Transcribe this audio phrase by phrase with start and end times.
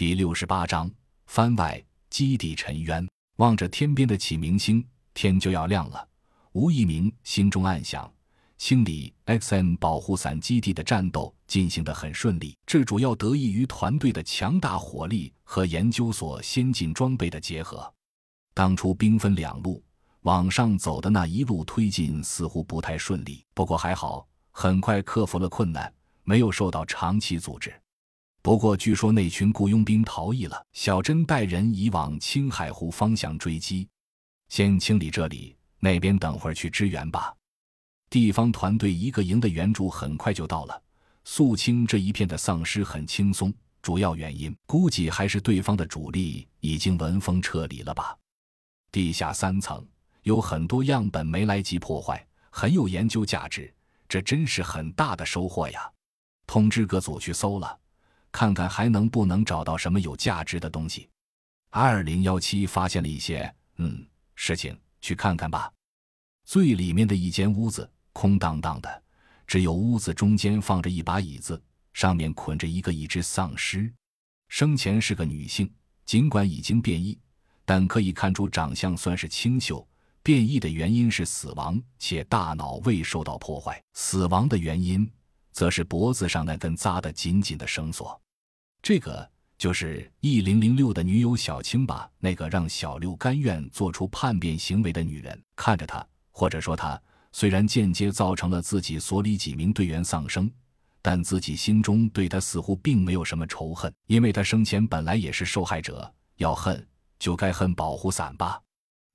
[0.00, 0.90] 第六十八章
[1.26, 1.78] 番外
[2.08, 3.06] 基地沉渊。
[3.36, 6.08] 望着天边的启明星，天就要亮了。
[6.52, 8.10] 吴一鸣心中暗想：
[8.56, 17.92] 清理 XM 保护伞基地的战斗进行得很顺利，这主要得益于团队的强大火力和研究所先进装备的结合。
[18.54, 19.84] 当初兵分两路
[20.22, 25.92] 往上走的那一路推进似乎不太顺利，不过还好，很快克服了困难，
[26.24, 27.70] 没有受到长期阻滞。
[28.42, 30.64] 不过，据说那群雇佣兵逃逸了。
[30.72, 33.86] 小珍带人已往青海湖方向追击，
[34.48, 37.34] 先清理这里，那边等会儿去支援吧。
[38.08, 40.82] 地方团队一个营的援助很快就到了，
[41.24, 43.52] 肃清这一片的丧尸很轻松。
[43.82, 48.16] 主要原因估计还是对方的主力已经闻风撤离了吧。
[48.92, 49.86] 地下三层
[50.22, 53.72] 有很多样本没来及破坏，很有研究价值，
[54.08, 55.90] 这真是很大的收获呀！
[56.46, 57.78] 通知各组去搜了。
[58.32, 61.08] 看看还能不能找到什么有价值的东西。
[61.70, 65.72] 二零幺七发现了一些，嗯，事情，去看看吧。
[66.44, 69.02] 最里面的一间屋子空荡荡的，
[69.46, 73.92] 只有屋子中间放着一把椅子，上面捆着一个一只丧尸。
[74.48, 75.72] 生前是个女性，
[76.04, 77.16] 尽管已经变异，
[77.64, 79.86] 但可以看出长相算是清秀。
[80.22, 83.80] 变异的原因是死亡，且大脑未受到破坏。
[83.94, 85.10] 死亡的原因。
[85.52, 88.20] 则是脖子上那根扎得紧紧的绳索，
[88.82, 92.10] 这个就是 E 零零六的女友小青吧？
[92.18, 95.38] 那个让小六甘愿做出叛变行为的女人。
[95.54, 97.00] 看着她，或者说她，
[97.32, 100.50] 虽然间接造成了自己所里几名队员丧生，
[101.02, 106.10] 但自己心中对她似乎并没有什么仇恨，因为她生前本来也是受害者。
[106.36, 108.58] 要恨，就该恨保护伞吧。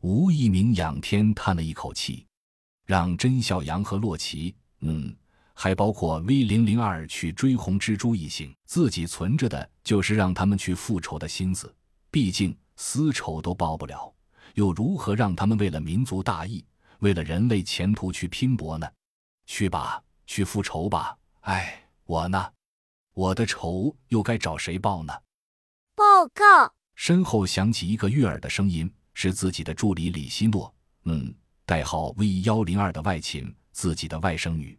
[0.02, 2.28] 吴一鸣仰天叹了一口气，
[2.86, 5.16] 让甄小阳和洛奇，嗯。
[5.58, 11.74] 还包括 V 零零二去追红蜘蛛一行，自己存着的就是让他们去复仇的心思。
[12.12, 14.14] 毕竟私仇都报不了，
[14.54, 16.64] 又如何让他们为了民族大义、
[17.00, 18.88] 为了人类前途去拼搏呢？
[19.48, 21.18] 去吧，去复仇吧！
[21.42, 22.52] 哎，我呢？
[23.14, 25.14] 我的仇又该找谁报呢？
[25.96, 26.74] 报告！
[26.96, 30.74] 身后响起一个悦耳的声音，是自己的助理李希诺。
[31.06, 31.34] 嗯，
[31.66, 34.78] 代号 V 幺零二的外勤，自己的外甥女。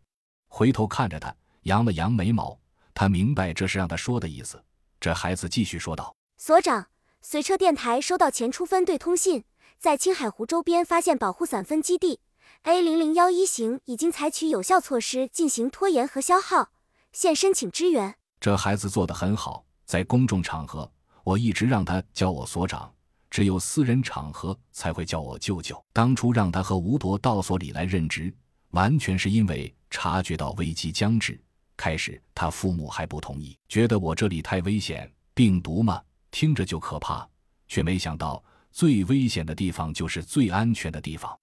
[0.56, 2.58] 回头看着他，扬了扬眉毛。
[2.94, 4.64] 他明白这是让他说的意思。
[4.98, 6.86] 这孩子继续说道：“所长，
[7.20, 9.44] 随车电台收到前出分队通信，
[9.78, 12.20] 在青海湖周边发现保护伞分基地
[12.62, 16.70] ，A 零零幺一型已经采取有效措施进行拖延和消耗，
[17.12, 19.66] 现申请支援。”这孩子做得很好。
[19.84, 20.90] 在公众场合，
[21.22, 22.90] 我一直让他叫我所长，
[23.28, 25.84] 只有私人场合才会叫我舅舅。
[25.92, 28.34] 当初让他和吴铎到所里来任职，
[28.70, 29.72] 完全是因为。
[29.88, 31.40] 察觉到危机将至，
[31.76, 37.26] 开始他父母还不同意，觉得我这里太危险，病毒嘛，听着就可怕，
[37.68, 41.34] 却没想到最危险的地方就是最安全的地方。